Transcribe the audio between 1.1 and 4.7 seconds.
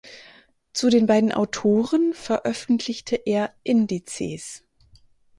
Autoren veröffentlichte er Indices.